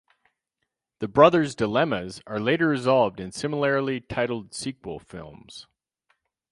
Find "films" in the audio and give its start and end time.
4.97-5.67